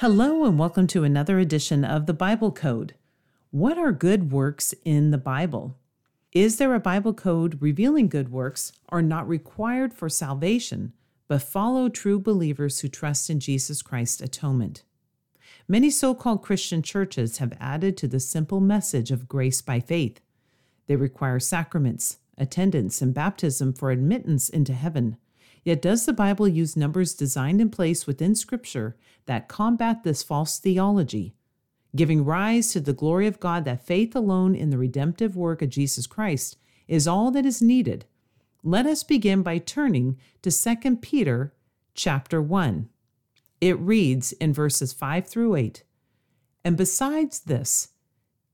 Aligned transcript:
Hello, 0.00 0.44
and 0.44 0.58
welcome 0.58 0.86
to 0.86 1.04
another 1.04 1.38
edition 1.38 1.84
of 1.84 2.06
the 2.06 2.14
Bible 2.14 2.52
Code. 2.52 2.94
What 3.50 3.76
are 3.76 3.92
good 3.92 4.32
works 4.32 4.72
in 4.84 5.10
the 5.10 5.18
Bible? 5.18 5.76
Is 6.32 6.58
there 6.58 6.74
a 6.74 6.80
Bible 6.80 7.12
code 7.12 7.60
revealing 7.60 8.08
good 8.08 8.30
works 8.30 8.72
are 8.88 9.02
not 9.02 9.28
required 9.28 9.92
for 9.92 10.08
salvation, 10.08 10.92
but 11.26 11.42
follow 11.42 11.88
true 11.88 12.20
believers 12.20 12.80
who 12.80 12.88
trust 12.88 13.28
in 13.28 13.40
Jesus 13.40 13.82
Christ's 13.82 14.20
atonement? 14.20 14.84
Many 15.66 15.90
so 15.90 16.14
called 16.14 16.42
Christian 16.42 16.82
churches 16.82 17.38
have 17.38 17.56
added 17.58 17.96
to 17.96 18.06
the 18.06 18.20
simple 18.20 18.60
message 18.60 19.10
of 19.10 19.28
grace 19.28 19.60
by 19.60 19.80
faith. 19.80 20.20
They 20.86 20.94
require 20.94 21.40
sacraments, 21.40 22.18
attendance, 22.40 23.00
and 23.02 23.14
baptism 23.14 23.72
for 23.72 23.90
admittance 23.90 24.48
into 24.48 24.72
heaven. 24.72 25.16
Yet, 25.62 25.82
does 25.82 26.06
the 26.06 26.12
Bible 26.12 26.48
use 26.48 26.76
numbers 26.76 27.14
designed 27.14 27.60
in 27.60 27.70
place 27.70 28.06
within 28.06 28.34
Scripture 28.34 28.96
that 29.26 29.46
combat 29.46 30.02
this 30.02 30.22
false 30.22 30.58
theology, 30.58 31.34
giving 31.94 32.24
rise 32.24 32.72
to 32.72 32.80
the 32.80 32.94
glory 32.94 33.26
of 33.26 33.40
God 33.40 33.64
that 33.66 33.86
faith 33.86 34.16
alone 34.16 34.54
in 34.54 34.70
the 34.70 34.78
redemptive 34.78 35.36
work 35.36 35.60
of 35.60 35.68
Jesus 35.68 36.06
Christ 36.06 36.56
is 36.88 37.06
all 37.06 37.30
that 37.32 37.44
is 37.44 37.60
needed? 37.60 38.06
Let 38.62 38.86
us 38.86 39.02
begin 39.02 39.42
by 39.42 39.58
turning 39.58 40.18
to 40.42 40.50
2 40.50 40.96
Peter 40.96 41.52
chapter 41.94 42.40
1. 42.40 42.88
It 43.60 43.78
reads 43.78 44.32
in 44.32 44.54
verses 44.54 44.94
5 44.94 45.26
through 45.26 45.56
8 45.56 45.84
And 46.64 46.76
besides 46.76 47.40
this, 47.40 47.88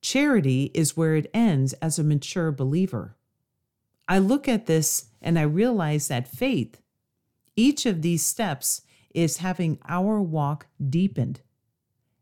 Charity 0.00 0.70
is 0.74 0.96
where 0.96 1.14
it 1.14 1.30
ends 1.32 1.72
as 1.74 1.98
a 1.98 2.04
mature 2.04 2.50
believer. 2.50 3.16
I 4.08 4.18
look 4.18 4.48
at 4.48 4.66
this 4.66 5.06
and 5.20 5.38
I 5.38 5.42
realize 5.42 6.08
that 6.08 6.28
faith, 6.28 6.81
each 7.56 7.86
of 7.86 8.02
these 8.02 8.24
steps, 8.24 8.82
is 9.14 9.38
having 9.38 9.78
our 9.88 10.20
walk 10.20 10.66
deepened. 10.88 11.40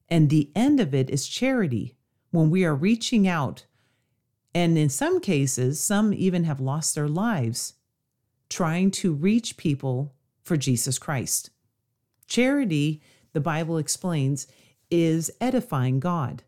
And 0.09 0.29
the 0.29 0.51
end 0.57 0.81
of 0.81 0.93
it 0.93 1.09
is 1.09 1.29
charity, 1.29 1.95
when 2.33 2.51
we 2.51 2.65
are 2.65 2.75
reaching 2.75 3.29
out 3.29 3.67
and 4.55 4.77
in 4.77 4.89
some 4.89 5.21
cases, 5.21 5.81
some 5.81 6.13
even 6.13 6.45
have 6.45 6.61
lost 6.61 6.95
their 6.95 7.09
lives 7.09 7.75
trying 8.49 8.91
to 8.91 9.13
reach 9.13 9.57
people 9.57 10.13
for 10.43 10.57
Jesus 10.57 10.99
Christ. 10.99 11.51
Charity, 12.27 13.01
the 13.33 13.41
Bible 13.41 13.79
explains, 13.79 14.49
is 14.91 15.31
edifying 15.41 16.01
God. 16.01 16.43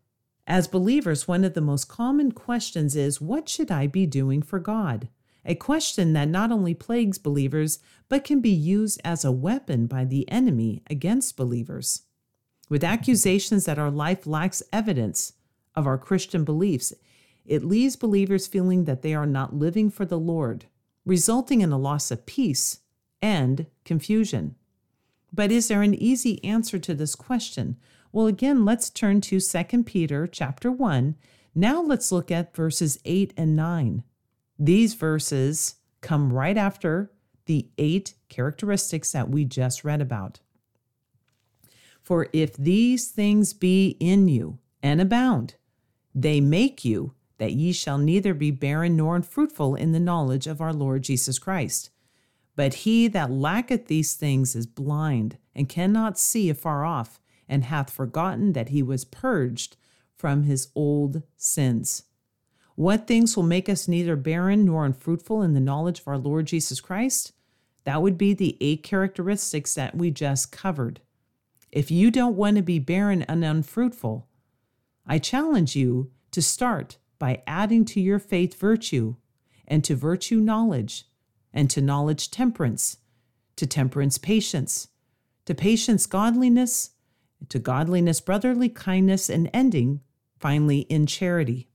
As 0.48 0.66
believers, 0.66 1.28
one 1.28 1.44
of 1.44 1.54
the 1.54 1.60
most 1.60 1.84
common 1.84 2.32
questions 2.32 2.97
is 2.97 3.21
What 3.21 3.48
should 3.48 3.71
I 3.71 3.87
be 3.87 4.04
doing 4.06 4.42
for 4.42 4.59
God? 4.59 5.09
A 5.44 5.54
question 5.54 6.12
that 6.12 6.28
not 6.28 6.53
only 6.53 6.75
plagues 6.75 7.19
believers, 7.19 7.80
but 8.08 8.25
can 8.25 8.41
be 8.41 8.50
used 8.50 9.00
as 9.04 9.25
a 9.25 9.32
weapon 9.32 9.86
by 9.86 10.04
the 10.04 10.30
enemy 10.30 10.82
against 10.88 11.36
believers. 11.36 12.03
With 12.69 12.84
accusations 12.84 13.64
that 13.64 13.78
our 13.78 13.91
life 13.91 14.26
lacks 14.26 14.62
evidence 14.72 15.32
of 15.75 15.86
our 15.86 15.98
Christian 15.98 16.44
beliefs, 16.44 16.92
it 17.44 17.64
leaves 17.64 17.97
believers 17.97 18.47
feeling 18.47 18.84
that 18.84 19.03
they 19.03 19.14
are 19.14 19.26
not 19.26 19.54
living 19.54 19.91
for 19.91 20.04
the 20.04 20.19
Lord, 20.19 20.66
resulting 21.04 21.60
in 21.60 21.72
a 21.72 21.78
loss 21.78 22.10
of 22.10 22.24
peace 22.24 22.78
and 23.20 23.66
confusion. 23.84 24.54
But 25.32 25.50
is 25.50 25.69
there 25.69 25.82
an 25.82 25.94
easy 25.94 26.42
answer 26.44 26.78
to 26.78 26.94
this 26.94 27.14
question? 27.14 27.76
Well, 28.12 28.26
again, 28.26 28.64
let's 28.64 28.91
turn 28.91 29.20
to 29.22 29.41
2 29.41 29.82
Peter 29.84 30.26
chapter 30.26 30.70
1. 30.70 31.16
Now 31.54 31.80
let's 31.82 32.12
look 32.12 32.30
at 32.30 32.54
verses 32.54 32.98
8 33.04 33.32
and 33.36 33.56
9. 33.56 34.04
These 34.65 34.95
verses 34.95 35.75
come 36.03 36.33
right 36.33 36.56
after 36.56 37.11
the 37.47 37.69
eight 37.78 38.15
characteristics 38.28 39.11
that 39.11 39.28
we 39.28 39.45
just 39.45 39.83
read 39.83 40.00
about. 40.00 40.39
For 42.00 42.28
if 42.33 42.56
these 42.56 43.09
things 43.09 43.55
be 43.55 43.97
in 43.99 44.28
you 44.28 44.61
and 44.81 45.01
abound, 45.01 45.56
they 46.15 46.41
make 46.41 46.84
you 46.84 47.12
that 47.39 47.55
ye 47.55 47.72
shall 47.72 47.99
neither 47.99 48.34
be 48.34 48.53
barren 48.53 48.95
nor 48.95 49.17
unfruitful 49.17 49.75
in 49.75 49.91
the 49.91 49.99
knowledge 49.99 50.47
of 50.47 50.61
our 50.61 50.72
Lord 50.72 51.03
Jesus 51.03 51.41
Christ. 51.41 51.91
But 52.55 52.75
he 52.75 53.09
that 53.09 53.33
lacketh 53.33 53.89
these 53.89 54.15
things 54.15 54.55
is 54.55 54.67
blind, 54.67 55.39
and 55.56 55.69
cannot 55.69 56.21
see 56.21 56.49
afar 56.49 56.84
off, 56.84 57.19
and 57.49 57.65
hath 57.65 57.91
forgotten 57.91 58.53
that 58.53 58.69
he 58.69 58.81
was 58.81 59.05
purged 59.05 59.77
from 60.15 60.45
his 60.45 60.69
old 60.77 61.25
sins. 61.37 62.05
What 62.75 63.06
things 63.06 63.37
will 63.37 63.44
make 63.44 63.69
us 63.69 63.87
neither 63.87 64.16
barren 64.16 64.65
nor 64.65 64.87
unfruitful 64.87 65.43
in 65.43 65.53
the 65.53 65.60
knowledge 65.60 66.00
of 66.00 66.09
our 66.09 66.19
Lord 66.19 66.47
Jesus 66.47 66.80
Christ? 66.80 67.33
That 67.84 68.01
would 68.01 68.16
be 68.16 68.33
the 68.33 68.57
eight 68.60 68.83
characteristics 68.83 69.74
that 69.74 69.95
we 69.95 70.10
just 70.10 70.53
covered. 70.53 71.01
If 71.71 71.91
you 71.91 72.10
don't 72.10 72.36
want 72.36 72.57
to 72.57 72.63
be 72.63 72.78
barren 72.78 73.22
and 73.22 73.45
unfruitful, 73.45 74.28
I 75.07 75.19
challenge 75.19 75.74
you 75.74 76.10
to 76.30 76.41
start 76.41 76.98
by 77.19 77.42
adding 77.47 77.84
to 77.86 78.01
your 78.01 78.19
faith 78.19 78.59
virtue, 78.59 79.16
and 79.69 79.84
to 79.84 79.95
virtue 79.95 80.41
knowledge, 80.41 81.04
and 81.53 81.71
to 81.71 81.80
knowledge 81.80 82.30
temperance, 82.30 82.98
to 83.57 83.66
temperance 83.66 84.19
patience, 84.19 84.89
to 85.45 85.54
patience 85.54 86.07
godliness, 86.07 86.91
to 87.48 87.59
godliness 87.59 88.21
brotherly 88.21 88.69
kindness, 88.69 89.30
and 89.30 89.48
ending 89.53 90.01
finally 90.39 90.80
in 90.80 91.07
charity. 91.07 91.69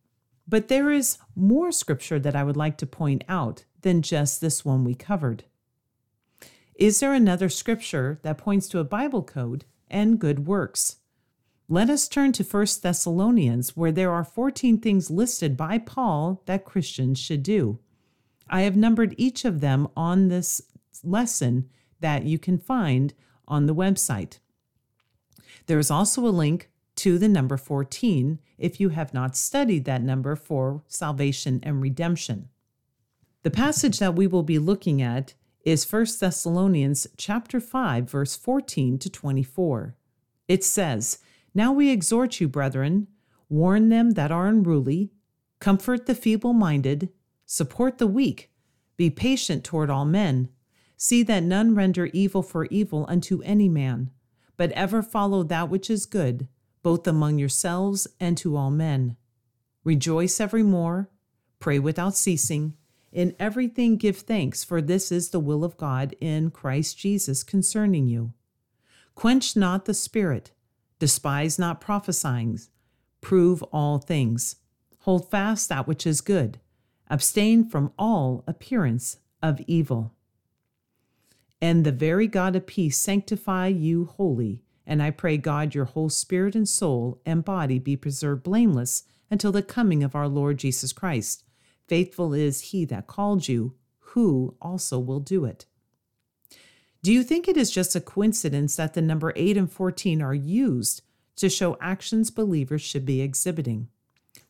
But 0.48 0.70
there 0.70 0.92
is 0.92 1.18
more 1.36 1.72
scripture 1.72 2.20
that 2.20 2.36
I 2.36 2.44
would 2.44 2.58
like 2.58 2.78
to 2.78 2.86
point 2.86 3.24
out 3.28 3.66
than 3.82 4.02
just 4.02 4.40
this 4.40 4.64
one 4.64 4.84
we 4.84 4.96
covered. 4.96 5.44
Is 6.76 7.00
there 7.00 7.14
another 7.14 7.50
scripture 7.50 8.20
that 8.22 8.38
points 8.38 8.68
to 8.70 8.80
a 8.80 8.84
Bible 8.84 9.24
code 9.24 9.66
and 9.90 10.20
good 10.20 10.48
works? 10.48 10.98
Let 11.68 11.90
us 11.90 12.08
turn 12.08 12.32
to 12.34 12.44
1 12.44 12.68
Thessalonians, 12.82 13.76
where 13.76 13.92
there 13.92 14.14
are 14.14 14.24
14 14.24 14.80
things 14.80 15.12
listed 15.12 15.58
by 15.58 15.80
Paul 15.80 16.42
that 16.46 16.64
Christians 16.64 17.20
should 17.20 17.44
do. 17.44 17.80
I 18.50 18.62
have 18.62 18.78
numbered 18.78 19.16
each 19.18 19.44
of 19.44 19.60
them 19.60 19.90
on 19.98 20.30
this 20.30 20.62
lesson 21.04 21.68
that 22.00 22.24
you 22.24 22.40
can 22.40 22.58
find 22.58 23.14
on 23.48 23.66
the 23.66 23.76
website. 23.76 24.40
There 25.66 25.80
is 25.80 25.92
also 25.92 26.26
a 26.26 26.30
link 26.30 26.70
to 26.98 27.18
the 27.18 27.30
number 27.30 27.58
14 27.58 28.40
if 28.58 28.80
you 28.80 28.90
have 28.90 29.14
not 29.14 29.36
studied 29.36 29.86
that 29.86 30.02
number 30.02 30.36
for 30.36 30.84
salvation 30.88 31.60
and 31.64 31.82
redemption. 31.82 32.50
The 33.44 33.52
passage 33.52 34.00
that 34.00 34.16
we 34.16 34.28
will 34.28 34.44
be 34.44 34.60
looking 34.60 35.02
at 35.02 35.34
is 35.64 35.90
1 35.92 36.06
Thessalonians 36.20 37.08
chapter 37.18 37.60
5 37.60 38.10
verse 38.10 38.36
14 38.36 38.98
to 39.00 39.10
24. 39.10 39.96
It 40.48 40.64
says, 40.64 41.20
"Now 41.54 41.72
we 41.72 41.90
exhort 41.90 42.40
you, 42.40 42.48
brethren, 42.48 43.08
warn 43.50 43.90
them 43.90 44.12
that 44.12 44.32
are 44.32 44.48
unruly, 44.48 45.12
comfort 45.60 46.06
the 46.06 46.16
feeble-minded, 46.16 47.10
support 47.46 47.98
the 47.98 48.08
weak, 48.08 48.52
be 48.98 49.10
patient 49.10 49.64
toward 49.64 49.90
all 49.90 50.06
men, 50.06 50.50
see 50.98 51.24
that 51.24 51.44
none 51.44 51.76
render 51.76 52.08
evil 52.08 52.42
for 52.42 52.66
evil 52.66 53.06
unto 53.08 53.42
any 53.44 53.70
man, 53.70 54.10
but 54.58 54.72
ever 54.72 55.02
follow 55.02 55.44
that 55.44 55.70
which 55.70 55.90
is 55.90 56.06
good, 56.06 56.48
both 56.88 57.06
among 57.06 57.38
yourselves 57.38 58.08
and 58.18 58.38
to 58.38 58.56
all 58.56 58.72
men. 58.72 59.18
Rejoice 59.84 60.40
evermore, 60.40 61.10
pray 61.60 61.78
without 61.78 62.16
ceasing." 62.16 62.78
In 63.12 63.36
everything 63.38 63.98
give 63.98 64.20
thanks, 64.20 64.64
for 64.64 64.82
this 64.82 65.12
is 65.12 65.32
the 65.32 65.40
will 65.42 65.66
of 65.66 65.76
God 65.76 66.16
in 66.22 66.50
Christ 66.50 66.98
Jesus 66.98 67.44
concerning 67.44 68.08
you. 68.08 68.32
Quench 69.16 69.54
not 69.54 69.84
the 69.84 69.94
spirit, 69.94 70.54
despise 70.98 71.60
not 71.60 71.82
prophesying, 71.82 72.58
prove 73.20 73.62
all 73.64 73.98
things, 74.00 74.56
hold 75.00 75.30
fast 75.30 75.68
that 75.68 75.90
which 75.90 76.08
is 76.08 76.22
good, 76.22 76.58
abstain 77.10 77.68
from 77.68 77.92
all 78.00 78.46
appearance 78.48 79.18
of 79.44 79.60
evil. 79.68 80.14
And 81.60 81.86
the 81.86 81.92
very 81.92 82.28
God 82.28 82.56
of 82.56 82.66
peace 82.66 82.98
sanctify 82.98 83.68
you 83.68 84.06
wholly. 84.06 84.64
And 84.88 85.04
I 85.04 85.12
pray 85.12 85.38
God 85.38 85.76
your 85.76 85.86
whole 85.86 86.10
spirit 86.10 86.56
and 86.56 86.68
soul 86.68 87.22
and 87.26 87.44
body 87.44 87.78
be 87.78 87.98
preserved 87.98 88.44
blameless 88.44 89.04
until 89.30 89.52
the 89.52 89.62
coming 89.62 90.02
of 90.02 90.16
our 90.16 90.30
Lord 90.30 90.58
Jesus 90.58 90.94
Christ. 90.94 91.44
Faithful 91.88 92.34
is 92.34 92.72
he 92.72 92.86
that 92.86 93.06
called 93.06 93.50
you, 93.50 93.76
who 94.00 94.56
also 94.62 94.98
will 94.98 95.20
do 95.20 95.44
it. 95.44 95.66
Do 97.04 97.12
you 97.12 97.22
think 97.22 97.48
it 97.48 97.58
is 97.58 97.70
just 97.70 97.96
a 97.96 98.02
coincidence 98.02 98.78
that 98.78 98.94
the 98.94 99.02
number 99.02 99.34
8 99.36 99.58
and 99.58 99.72
14 99.72 100.22
are 100.22 100.34
used 100.34 101.02
to 101.36 101.50
show 101.50 101.78
actions 101.80 102.32
believers 102.32 102.82
should 102.82 103.06
be 103.06 103.22
exhibiting? 103.22 103.90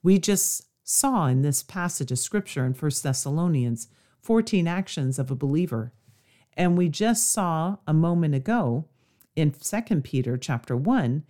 We 0.03 0.19
just 0.19 0.67
saw 0.83 1.25
in 1.25 1.41
this 1.41 1.63
passage 1.63 2.11
of 2.11 2.19
scripture 2.19 2.65
in 2.65 2.73
1 2.73 2.91
Thessalonians 3.03 3.87
14 4.21 4.67
actions 4.67 5.19
of 5.19 5.31
a 5.31 5.35
believer. 5.35 5.93
And 6.55 6.77
we 6.77 6.89
just 6.89 7.31
saw 7.31 7.77
a 7.85 7.93
moment 7.93 8.35
ago 8.35 8.85
in 9.37 9.51
2 9.51 10.01
Peter 10.01 10.35
chapter 10.35 10.75
1 10.75 11.23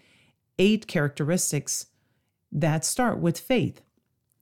eight 0.60 0.88
characteristics 0.88 1.88
that 2.52 2.84
start 2.86 3.20
with 3.20 3.40
faith. 3.40 3.82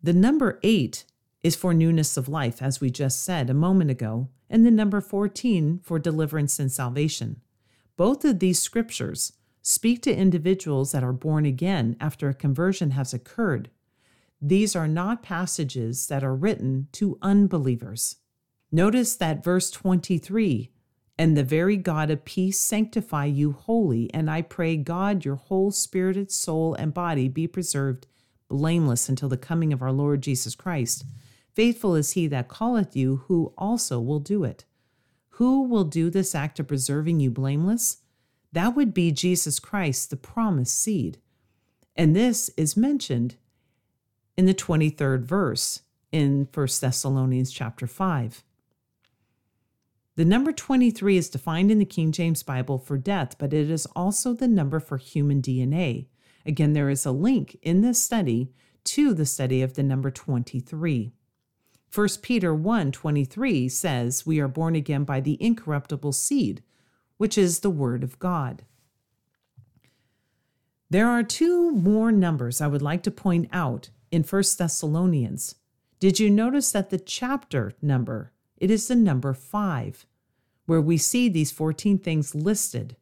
The 0.02 0.14
number 0.14 0.60
8 0.64 1.04
is 1.44 1.56
for 1.56 1.74
newness 1.74 2.16
of 2.16 2.30
life, 2.30 2.62
as 2.62 2.80
we 2.80 2.90
just 2.90 3.24
said 3.24 3.50
a 3.50 3.54
moment 3.54 3.92
ago, 3.92 4.30
and 4.50 4.66
the 4.66 4.72
number 4.72 5.02
14 5.02 5.80
for 5.84 6.00
deliverance 6.00 6.60
and 6.60 6.72
salvation. 6.72 7.42
Both 7.98 8.24
of 8.24 8.40
these 8.40 8.62
scriptures 8.62 9.34
speak 9.62 10.02
to 10.04 10.16
individuals 10.16 10.92
that 10.92 11.04
are 11.04 11.12
born 11.12 11.46
again 11.46 11.98
after 12.00 12.30
a 12.30 12.36
conversion 12.36 12.92
has 12.92 13.14
occurred. 13.14 13.70
These 14.42 14.76
are 14.76 14.88
not 14.88 15.24
passages 15.24 16.08
that 16.08 16.24
are 16.24 16.36
written 16.36 16.88
to 16.94 17.18
unbelievers. 17.22 18.18
Notice 18.72 19.16
that 19.16 19.44
verse 19.44 19.72
23 19.72 20.72
and 21.18 21.36
the 21.38 21.44
very 21.44 21.78
God 21.78 22.10
of 22.10 22.26
peace 22.26 22.60
sanctify 22.60 23.26
you 23.26 23.54
wholly, 23.54 24.14
and 24.14 24.30
I 24.30 24.42
pray 24.42 24.76
God 24.76 25.24
your 25.24 25.36
whole 25.36 25.72
spirited 25.72 26.32
soul 26.32 26.74
and 26.74 26.94
body 26.94 27.28
be 27.30 27.48
preserved 27.48 28.08
blameless 28.50 29.10
until 29.10 29.30
the 29.30 29.38
coming 29.38 29.72
of 29.72 29.82
our 29.82 29.92
Lord 29.92 30.22
Jesus 30.22 30.56
Christ. 30.56 31.06
Faithful 31.54 31.96
is 31.96 32.12
he 32.12 32.28
that 32.28 32.50
calleth 32.50 32.96
you, 32.96 33.24
who 33.28 33.54
also 33.58 34.00
will 34.00 34.20
do 34.20 34.44
it. 34.44 34.66
Who 35.30 35.64
will 35.64 35.86
do 35.86 36.10
this 36.10 36.36
act 36.36 36.60
of 36.60 36.68
preserving 36.68 37.22
you 37.22 37.32
blameless? 37.32 37.98
That 38.52 38.76
would 38.76 38.94
be 38.94 39.12
Jesus 39.12 39.60
Christ, 39.60 40.10
the 40.10 40.18
promised 40.18 40.78
seed. 40.78 41.18
And 41.96 42.16
this 42.16 42.50
is 42.58 42.76
mentioned 42.78 43.36
in 44.38 44.46
the 44.46 44.54
23rd 44.54 45.24
verse 45.24 45.82
in 46.12 46.48
1 46.54 46.68
Thessalonians 46.80 47.52
chapter 47.52 47.88
5. 47.88 48.44
The 50.18 50.26
number 50.26 50.54
23 50.54 51.18
is 51.18 51.30
defined 51.30 51.72
in 51.72 51.80
the 51.80 51.86
King 51.86 52.14
James 52.14 52.42
Bible 52.42 52.80
for 52.80 52.98
death, 52.98 53.38
but 53.38 53.54
it 53.54 53.70
is 53.70 53.86
also 53.96 54.34
the 54.34 54.48
number 54.48 54.80
for 54.80 54.98
human 54.98 55.42
DNA. 55.42 56.08
Again, 56.46 56.72
there 56.72 56.90
is 56.90 57.06
a 57.06 57.12
link 57.12 57.58
in 57.62 57.82
this 57.82 58.02
study 58.02 58.54
to 58.86 59.14
the 59.14 59.26
study 59.26 59.62
of 59.62 59.74
the 59.74 59.84
number 59.84 60.10
23. 60.10 61.12
1 61.94 62.08
Peter 62.22 62.54
1 62.54 62.92
23 62.92 63.68
says, 63.68 64.26
We 64.26 64.40
are 64.40 64.48
born 64.48 64.76
again 64.76 65.04
by 65.04 65.20
the 65.20 65.42
incorruptible 65.42 66.14
seed, 66.14 66.64
which 67.18 67.38
is 67.38 67.60
the 67.60 67.70
Word 67.70 68.04
of 68.04 68.20
God. 68.20 68.64
There 70.90 71.10
are 71.10 71.24
two 71.24 71.72
more 71.72 72.12
numbers 72.12 72.62
I 72.62 72.68
would 72.68 72.82
like 72.82 73.04
to 73.04 73.12
point 73.12 73.50
out 73.52 73.90
in 74.12 74.24
1 74.24 74.44
Thessalonians. 74.58 75.56
Did 76.00 76.20
you 76.20 76.30
notice 76.30 76.72
that 76.72 76.90
the 76.90 77.00
chapter 77.00 77.74
number, 77.82 78.32
it 78.66 78.72
is 78.72 78.88
the 78.88 78.96
number 78.96 79.32
5, 79.32 80.08
where 80.66 80.82
we 80.82 80.98
see 80.98 81.30
these 81.30 81.52
14 81.52 82.00
things 82.00 82.34
listed 82.34 82.96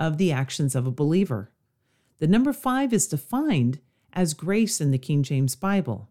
of 0.00 0.18
the 0.18 0.32
actions 0.32 0.74
of 0.74 0.84
a 0.84 0.90
believer. 0.90 1.52
The 2.18 2.26
number 2.26 2.52
5 2.52 2.92
is 2.92 3.06
defined 3.06 3.78
as 4.12 4.34
grace 4.34 4.80
in 4.80 4.90
the 4.90 4.98
King 4.98 5.22
James 5.22 5.54
Bible. 5.54 6.08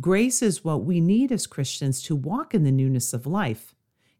Grace 0.00 0.42
is 0.42 0.64
what 0.64 0.84
we 0.84 1.00
need 1.00 1.32
as 1.32 1.48
Christians 1.48 2.00
to 2.02 2.14
walk 2.14 2.54
in 2.54 2.62
the 2.62 2.70
newness 2.70 3.12
of 3.12 3.26
life. 3.26 3.74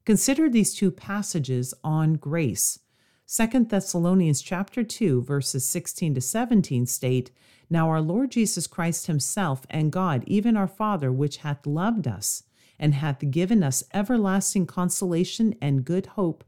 Consider 0.04 0.50
these 0.50 0.74
two 0.74 0.90
passages 0.90 1.72
on 1.84 2.14
grace. 2.14 2.80
2 3.28 3.66
Thessalonians 3.66 4.42
chapter 4.42 4.82
2 4.82 5.22
verses 5.22 5.64
16 5.68 6.16
to 6.16 6.20
17 6.20 6.84
state, 6.84 7.30
"Now 7.70 7.88
our 7.88 8.02
Lord 8.02 8.32
Jesus 8.32 8.66
Christ 8.66 9.06
himself 9.06 9.68
and 9.70 9.92
God, 9.92 10.24
even 10.26 10.56
our 10.56 10.66
Father, 10.66 11.12
which 11.12 11.36
hath 11.46 11.64
loved 11.64 12.08
us 12.08 12.42
and 12.80 12.94
hath 12.94 13.30
given 13.30 13.62
us 13.62 13.84
everlasting 13.94 14.66
consolation 14.66 15.54
and 15.62 15.84
good 15.84 16.06
hope 16.06 16.42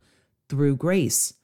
through 0.49 0.75
grace, 0.75 1.35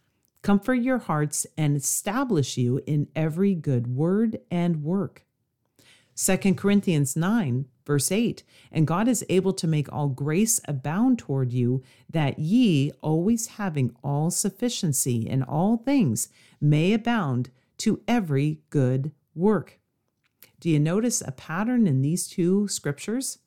comfort 0.42 0.75
your 0.75 0.99
hearts 0.99 1.47
and 1.57 1.76
establish 1.76 2.57
you 2.57 2.80
in 2.88 3.07
every 3.14 3.54
good 3.54 3.87
word 3.87 4.40
and 4.50 4.83
work." 4.83 5.25
2 6.16 6.57
Corinthians 6.57 7.14
9 7.14 7.66
Verse 7.88 8.12
8 8.12 8.42
And 8.71 8.87
God 8.87 9.09
is 9.09 9.25
able 9.30 9.54
to 9.54 9.66
make 9.66 9.90
all 9.90 10.09
grace 10.09 10.61
abound 10.68 11.18
toward 11.18 11.54
you, 11.54 11.83
that 12.11 12.38
ye, 12.38 12.92
always 13.00 13.47
having 13.57 13.97
all 14.04 14.30
sufficiency 14.30 15.26
in 15.26 15.42
all 15.42 15.78
things, 15.78 16.28
may 16.61 16.92
abound 16.92 17.49
to 17.78 18.02
every 18.07 18.61
good 18.68 19.12
work. 19.35 19.80
Do 20.61 20.68
you 20.68 20.78
notice 20.78 21.23
a 21.23 21.33
pattern 21.33 21.87
in 21.87 22.02
these 22.02 22.28
two 22.28 22.68
scriptures? 22.68 23.38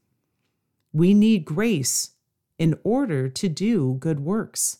We 0.93 1.13
need 1.13 1.45
grace 1.45 2.11
in 2.57 2.77
order 2.83 3.29
to 3.29 3.49
do 3.49 3.95
good 3.99 4.19
works. 4.19 4.79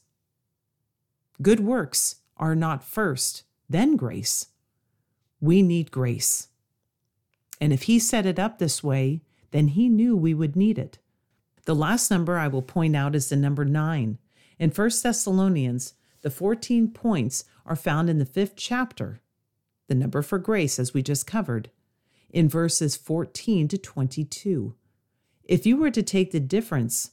Good 1.41 1.59
works 1.59 2.17
are 2.37 2.55
not 2.55 2.83
first, 2.83 3.43
then 3.69 3.95
grace. 3.95 4.47
We 5.39 5.61
need 5.61 5.91
grace. 5.91 6.49
And 7.59 7.71
if 7.71 7.83
He 7.83 7.99
set 7.99 8.25
it 8.25 8.39
up 8.39 8.59
this 8.59 8.83
way, 8.83 9.21
then 9.51 9.69
he 9.69 9.89
knew 9.89 10.15
we 10.15 10.33
would 10.33 10.55
need 10.55 10.79
it. 10.79 10.97
The 11.65 11.75
last 11.75 12.09
number 12.09 12.37
I 12.37 12.47
will 12.47 12.61
point 12.61 12.95
out 12.95 13.15
is 13.15 13.29
the 13.29 13.35
number 13.35 13.63
nine. 13.63 14.17
In 14.57 14.71
1 14.71 14.89
Thessalonians, 15.03 15.93
the 16.21 16.31
14 16.31 16.89
points 16.89 17.45
are 17.65 17.75
found 17.75 18.09
in 18.09 18.17
the 18.17 18.25
fifth 18.25 18.55
chapter, 18.55 19.21
the 19.87 19.95
number 19.95 20.21
for 20.21 20.39
grace, 20.39 20.79
as 20.79 20.93
we 20.93 21.03
just 21.03 21.27
covered, 21.27 21.69
in 22.29 22.49
verses 22.49 22.95
14 22.95 23.67
to 23.67 23.77
22. 23.77 24.75
If 25.51 25.65
you 25.65 25.75
were 25.75 25.91
to 25.91 26.01
take 26.01 26.31
the 26.31 26.39
difference, 26.39 27.11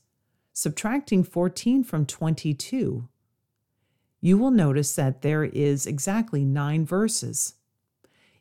subtracting 0.52 1.24
14 1.24 1.82
from 1.82 2.06
22, 2.06 3.08
you 4.20 4.38
will 4.38 4.52
notice 4.52 4.94
that 4.94 5.22
there 5.22 5.42
is 5.42 5.88
exactly 5.88 6.44
nine 6.44 6.86
verses. 6.86 7.54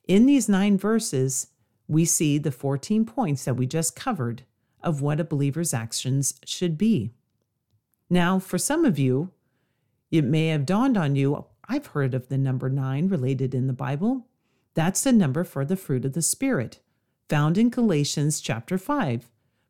In 0.07 0.27
these 0.27 0.47
nine 0.47 0.77
verses, 0.77 1.47
we 1.87 2.05
see 2.05 2.37
the 2.37 2.51
14 2.51 3.05
points 3.05 3.45
that 3.45 3.55
we 3.55 3.65
just 3.65 3.95
covered 3.95 4.43
of 4.83 5.01
what 5.01 5.19
a 5.19 5.23
believer's 5.23 5.73
actions 5.73 6.35
should 6.45 6.77
be. 6.77 7.09
Now, 8.07 8.37
for 8.37 8.59
some 8.59 8.85
of 8.85 8.99
you, 8.99 9.31
it 10.11 10.23
may 10.23 10.49
have 10.49 10.67
dawned 10.67 10.95
on 10.95 11.15
you 11.15 11.43
I've 11.67 11.87
heard 11.87 12.13
of 12.13 12.29
the 12.29 12.37
number 12.37 12.69
nine 12.69 13.07
related 13.07 13.55
in 13.55 13.65
the 13.65 13.73
Bible. 13.73 14.27
That's 14.75 15.01
the 15.03 15.11
number 15.11 15.43
for 15.43 15.65
the 15.65 15.75
fruit 15.75 16.05
of 16.05 16.13
the 16.13 16.21
Spirit, 16.21 16.81
found 17.29 17.57
in 17.57 17.71
Galatians 17.71 18.39
chapter 18.39 18.77
5, 18.77 19.27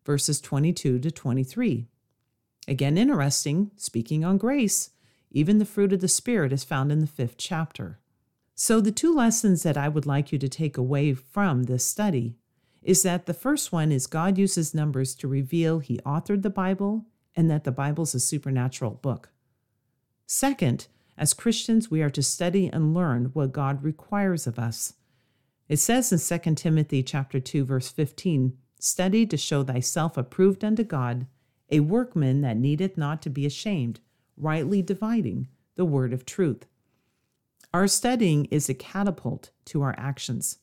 verses 0.07 0.39
22 0.39 0.99
to 0.99 1.11
23. 1.11 1.85
Again, 2.65 2.97
interesting, 2.97 3.71
speaking 3.75 4.23
on 4.23 4.37
grace, 4.37 4.91
even 5.31 5.57
the 5.57 5.65
fruit 5.65 5.91
of 5.91 5.99
the 5.99 6.07
Spirit 6.07 6.53
is 6.53 6.63
found 6.63 6.93
in 6.93 6.99
the 6.99 7.07
fifth 7.07 7.35
chapter. 7.37 7.99
So, 8.55 8.79
the 8.79 8.93
two 8.93 9.13
lessons 9.13 9.63
that 9.63 9.75
I 9.75 9.89
would 9.89 10.05
like 10.05 10.31
you 10.31 10.39
to 10.39 10.47
take 10.47 10.77
away 10.77 11.13
from 11.13 11.63
this 11.63 11.85
study 11.85 12.37
is 12.81 13.03
that 13.03 13.25
the 13.25 13.33
first 13.33 13.73
one 13.73 13.91
is 13.91 14.07
God 14.07 14.37
uses 14.37 14.73
numbers 14.73 15.13
to 15.15 15.27
reveal 15.27 15.79
He 15.79 15.97
authored 16.05 16.41
the 16.41 16.49
Bible 16.49 17.05
and 17.35 17.51
that 17.51 17.65
the 17.65 17.71
Bible 17.73 18.05
is 18.05 18.15
a 18.15 18.21
supernatural 18.21 18.91
book. 18.91 19.29
Second, 20.25 20.87
as 21.17 21.33
Christians, 21.33 21.91
we 21.91 22.01
are 22.01 22.09
to 22.11 22.23
study 22.23 22.69
and 22.71 22.93
learn 22.93 23.25
what 23.33 23.51
God 23.51 23.83
requires 23.83 24.47
of 24.47 24.57
us. 24.57 24.93
It 25.67 25.77
says 25.77 26.13
in 26.13 26.39
2 26.39 26.55
Timothy 26.55 27.03
chapter 27.03 27.41
2 27.41 27.65
verse 27.65 27.89
15, 27.89 28.57
"Study 28.79 29.25
to 29.25 29.37
show 29.37 29.63
thyself 29.63 30.17
approved 30.17 30.63
unto 30.63 30.83
God, 30.83 31.27
a 31.69 31.79
workman 31.79 32.41
that 32.41 32.57
needeth 32.57 32.97
not 32.97 33.21
to 33.23 33.29
be 33.29 33.45
ashamed, 33.45 33.99
rightly 34.35 34.81
dividing 34.81 35.47
the 35.75 35.85
word 35.85 36.13
of 36.13 36.25
truth." 36.25 36.65
Our 37.73 37.87
studying 37.87 38.45
is 38.45 38.69
a 38.69 38.73
catapult 38.73 39.51
to 39.65 39.81
our 39.81 39.95
actions. 39.97 40.59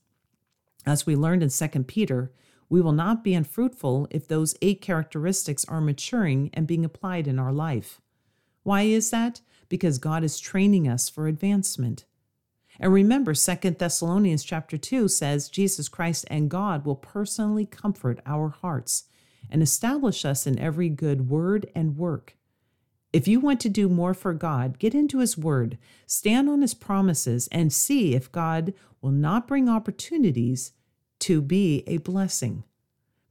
As 0.86 1.06
we 1.06 1.16
learned 1.16 1.42
in 1.42 1.50
2 1.50 1.86
Peter, 1.86 2.32
we 2.68 2.80
will 2.80 2.92
not 2.92 3.22
be 3.22 3.34
unfruitful 3.34 4.08
if 4.10 4.26
those 4.26 4.54
eight 4.62 4.80
characteristics 4.80 5.64
are 5.66 5.80
maturing 5.80 6.50
and 6.52 6.66
being 6.66 6.84
applied 6.84 7.28
in 7.28 7.38
our 7.38 7.52
life. 7.52 8.00
Why 8.62 8.82
is 8.82 9.10
that? 9.10 9.42
Because 9.68 9.98
God 9.98 10.24
is 10.24 10.38
training 10.38 10.88
us 10.88 11.08
for 11.08 11.26
advancement. 11.26 12.04
And 12.80 12.92
remember 12.92 13.34
2 13.34 13.70
Thessalonians 13.70 14.44
chapter 14.44 14.76
2 14.76 15.08
says 15.08 15.48
Jesus 15.48 15.88
Christ 15.88 16.24
and 16.28 16.50
God 16.50 16.84
will 16.84 16.96
personally 16.96 17.66
comfort 17.66 18.20
our 18.26 18.48
hearts 18.48 19.04
and 19.50 19.62
establish 19.62 20.24
us 20.24 20.46
in 20.46 20.58
every 20.58 20.88
good 20.88 21.28
word 21.28 21.70
and 21.74 21.96
work. 21.96 22.36
If 23.12 23.28
you 23.28 23.38
want 23.38 23.60
to 23.60 23.68
do 23.68 23.88
more 23.88 24.12
for 24.12 24.34
God, 24.34 24.80
get 24.80 24.92
into 24.92 25.20
His 25.20 25.38
Word, 25.38 25.78
stand 26.04 26.48
on 26.48 26.62
His 26.62 26.74
promises, 26.74 27.48
and 27.52 27.72
see 27.72 28.16
if 28.16 28.32
God 28.32 28.74
will 29.00 29.12
not 29.12 29.46
bring 29.46 29.68
opportunities 29.68 30.72
to 31.20 31.40
be 31.40 31.84
a 31.86 31.98
blessing. 31.98 32.64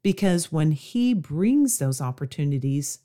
Because 0.01 0.53
when 0.53 0.71
He 0.71 1.13
brings 1.13 1.79
those 1.79 1.99
opportunities, 1.99 2.99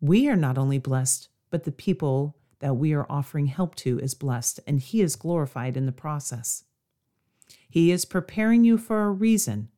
we 0.00 0.28
are 0.28 0.34
not 0.34 0.58
only 0.58 0.78
blessed, 0.78 1.28
but 1.48 1.62
the 1.62 1.70
people 1.70 2.36
that 2.60 2.76
we 2.76 2.92
are 2.92 3.06
offering 3.10 3.46
help 3.46 3.74
to 3.76 3.98
is 3.98 4.14
blessed, 4.14 4.60
and 4.66 4.80
He 4.80 5.00
is 5.00 5.16
glorified 5.16 5.76
in 5.76 5.86
the 5.86 5.92
process. 5.92 6.64
He 7.68 7.90
is 7.90 8.04
preparing 8.04 8.64
you 8.64 8.78
for 8.78 9.04
a 9.04 9.10
reason, 9.10 9.68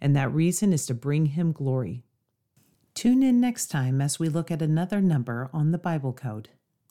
and 0.00 0.16
that 0.16 0.32
reason 0.32 0.72
is 0.72 0.86
to 0.86 0.94
bring 0.94 1.26
Him 1.26 1.52
glory. 1.52 2.04
Tune 2.94 3.22
in 3.22 3.40
next 3.40 3.66
time 3.66 4.00
as 4.00 4.18
we 4.18 4.28
look 4.28 4.50
at 4.50 4.62
another 4.62 5.00
number 5.00 5.50
on 5.52 5.72
the 5.72 5.78
Bible 5.78 6.12
Code. 6.12 6.50